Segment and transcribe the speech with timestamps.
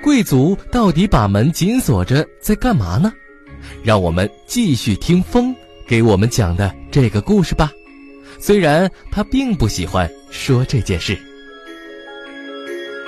[0.00, 3.12] 贵族到底把门紧锁着在干嘛呢？
[3.82, 5.54] 让我们继续听风
[5.86, 7.70] 给我们讲的这个故事吧。
[8.38, 11.16] 虽然他并不喜欢说这件事，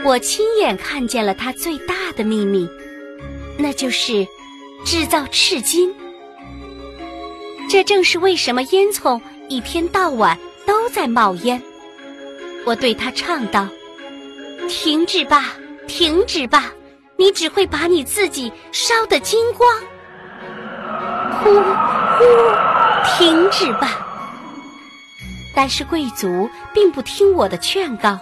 [0.04, 2.68] 我亲眼看见了他最大的秘密，
[3.58, 4.24] 那就是
[4.84, 5.92] 制造赤金。
[7.68, 11.60] 这正是为什么烟囱一天到晚都在冒烟。
[12.64, 13.68] 我对他唱道
[14.68, 15.56] ：“停止吧，
[15.86, 16.72] 停止吧。”
[17.16, 19.70] 你只会把你自己烧得精光。
[21.40, 22.24] 呼呼，
[23.16, 24.04] 停止吧！
[25.54, 28.18] 但是贵族并不听我的劝告。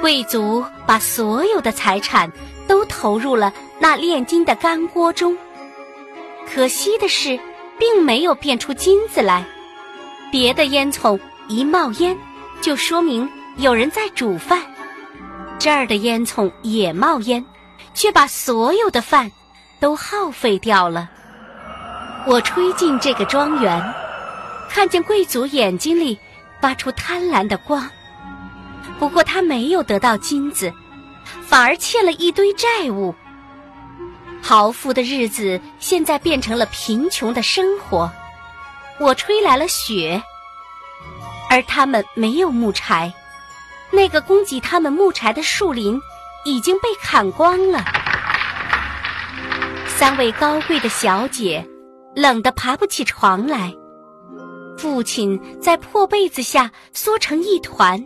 [0.00, 2.30] 贵族把所有的财产
[2.68, 5.36] 都投入了那炼金的干锅中。
[6.46, 7.36] 可惜的是，
[7.78, 9.44] 并没有变出金子来。
[10.30, 11.18] 别的烟囱
[11.48, 12.16] 一冒烟，
[12.60, 14.62] 就说明有人在煮饭。
[15.60, 17.44] 这儿的烟囱也冒烟，
[17.92, 19.30] 却把所有的饭
[19.78, 21.10] 都耗费掉了。
[22.26, 23.94] 我吹进这个庄园，
[24.70, 26.18] 看见贵族眼睛里
[26.62, 27.86] 发出贪婪的光。
[28.98, 30.72] 不过他没有得到金子，
[31.42, 33.14] 反而欠了一堆债务。
[34.42, 38.10] 豪富的日子现在变成了贫穷的生活。
[38.98, 40.22] 我吹来了雪，
[41.50, 43.12] 而他们没有木柴。
[43.92, 46.00] 那个供给他们木柴的树林
[46.44, 47.84] 已经被砍光了。
[49.86, 51.68] 三位高贵的小姐
[52.14, 53.74] 冷得爬不起床来，
[54.78, 58.04] 父亲在破被子下缩成一团，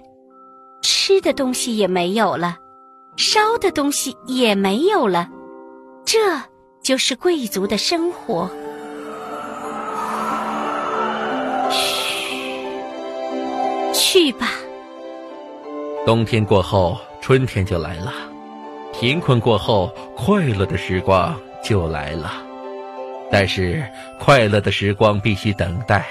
[0.82, 2.56] 吃的东西也没有了，
[3.16, 5.28] 烧的东西也没有了。
[6.04, 6.18] 这
[6.82, 8.50] 就是贵族的生活。
[11.70, 12.64] 嘘，
[13.94, 14.48] 去吧。
[16.06, 18.12] 冬天过后，春天就来了；
[18.92, 22.30] 贫困过后，快乐的时光就来了。
[23.30, 23.82] 但是，
[24.20, 26.04] 快乐的时光必须等待，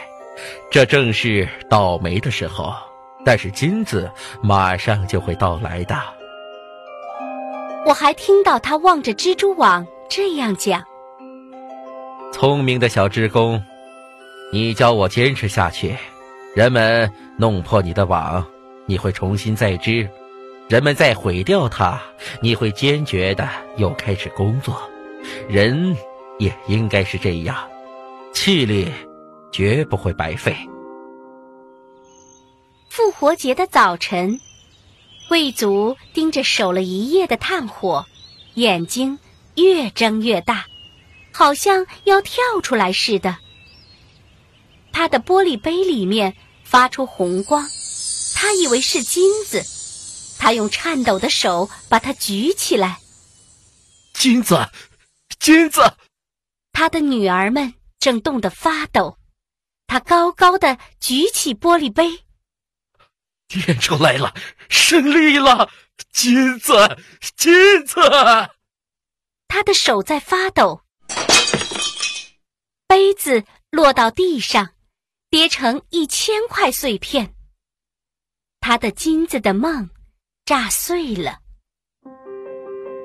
[0.71, 2.73] 这正是倒霉的时候。
[3.23, 4.09] 但是，金子
[4.41, 5.95] 马上就会到来的。
[7.85, 10.83] 我还听到他望着蜘蛛网这样讲
[12.33, 13.61] ：“聪明的小织工，
[14.51, 15.95] 你教我坚持下去，
[16.55, 18.43] 人们弄破你的网。”
[18.85, 20.09] 你会重新再织，
[20.67, 22.01] 人们再毁掉它，
[22.41, 24.89] 你会坚决的又开始工作。
[25.47, 25.95] 人
[26.38, 27.69] 也应该是这样，
[28.33, 28.91] 气力
[29.51, 30.55] 绝不会白费。
[32.89, 34.39] 复活节的早晨，
[35.29, 38.05] 贵族盯着守了一夜的炭火，
[38.55, 39.17] 眼睛
[39.55, 40.65] 越睁越大，
[41.31, 43.38] 好像要跳出来似的。
[44.91, 47.65] 他的玻璃杯里面发出红光。
[48.43, 49.63] 他以为是金子，
[50.37, 52.99] 他用颤抖的手把它举起来。
[54.13, 54.69] 金子，
[55.39, 55.81] 金子！
[56.73, 59.17] 他的女儿们正冻得发抖。
[59.87, 62.25] 他高高的举起玻璃杯，
[63.65, 64.35] 验出来了，
[64.67, 65.71] 胜利了！
[66.11, 66.73] 金子，
[67.37, 67.53] 金
[67.85, 68.01] 子！
[69.47, 70.81] 他的手在发抖，
[72.87, 74.73] 杯子落到地上，
[75.29, 77.33] 跌成一千块碎片。
[78.66, 79.90] 他的金子的梦
[80.46, 81.40] 炸碎了，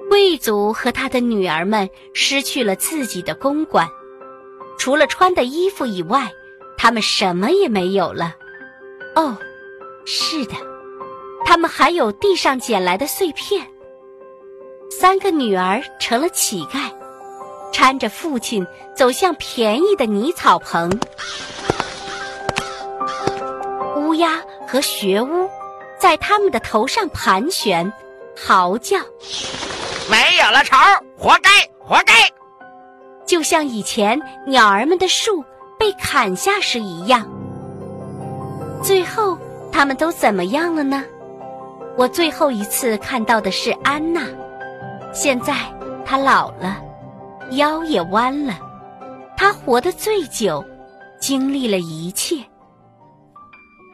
[0.08, 3.88] 贵族和他的女儿们失去了自己的公馆，
[4.78, 6.30] 除了穿的衣服以外，
[6.76, 8.36] 他们什么也没有了。
[9.16, 9.36] 哦，
[10.06, 10.54] 是的，
[11.44, 13.66] 他们还有地上捡来的碎片。
[14.88, 16.88] 三个女儿成了乞丐，
[17.72, 18.64] 搀着父亲
[18.94, 20.88] 走向便宜的泥草棚。
[23.96, 24.40] 乌鸦。
[24.68, 25.48] 和学巫
[25.98, 27.90] 在他们的头上盘旋，
[28.36, 28.98] 嚎叫，
[30.10, 30.76] 没有了巢，
[31.16, 31.48] 活该，
[31.80, 32.12] 活该！
[33.24, 35.42] 就像以前鸟儿们的树
[35.78, 37.26] 被砍下时一样。
[38.82, 39.38] 最后，
[39.72, 41.02] 他们都怎么样了呢？
[41.96, 44.20] 我最后一次看到的是安娜，
[45.14, 45.54] 现在
[46.04, 46.76] 她老了，
[47.52, 48.54] 腰也弯了，
[49.34, 50.62] 她活得最久，
[51.18, 52.36] 经历了一切。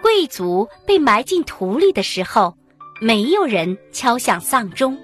[0.05, 2.59] 贵族被埋进土里的时候，
[3.01, 4.99] 没有人敲响丧钟，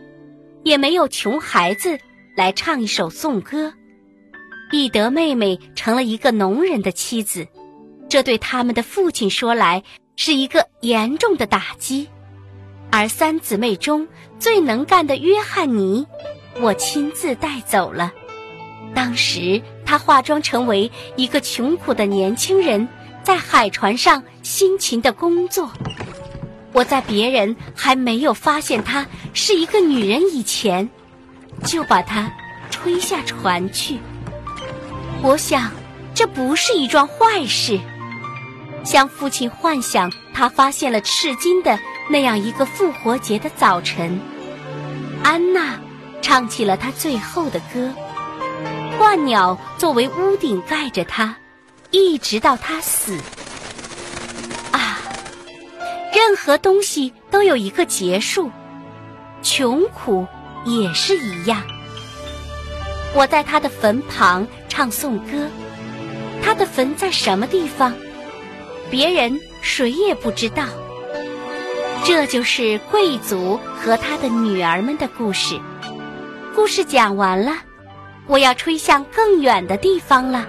[0.63, 1.99] 也没有穷孩子
[2.37, 3.73] 来唱一首颂歌。
[4.71, 7.49] 翼德妹妹成了一个农人的妻子，
[8.11, 9.83] 这对他们的父亲说来
[10.17, 12.07] 是一个严重的打击。
[12.91, 14.07] 而三姊妹中
[14.39, 16.07] 最能干的约翰尼，
[16.61, 18.13] 我亲自带走了。
[18.95, 22.87] 当时他化妆成为一个穷苦的年轻人，
[23.23, 25.71] 在海船上辛勤的工作。
[26.73, 30.91] 我在别人还没有发现她是一个女人以前，
[31.65, 32.33] 就把她
[32.69, 34.01] 推下船去。
[35.23, 35.71] 我想，
[36.17, 37.79] 这不是一桩坏事。
[38.83, 44.21] 向父亲幻想他发现了赤金的那样一个复活节的早晨，
[45.23, 45.79] 安娜
[46.23, 47.95] 唱起了她最后的歌。
[48.99, 51.37] 鹳鸟作为屋顶盖着她，
[51.93, 53.17] 一直到她死。
[56.13, 58.51] 任何东西都有一个结束，
[59.43, 60.27] 穷苦
[60.65, 61.63] 也是一样。
[63.15, 65.49] 我在他的坟旁唱颂歌，
[66.43, 67.95] 他的坟在什么地方？
[68.91, 70.65] 别人谁也不知道。
[72.03, 75.61] 这就是贵族和他的女儿们的故事。
[76.57, 77.53] 故事讲完了，
[78.27, 80.49] 我要吹向更远的地方了。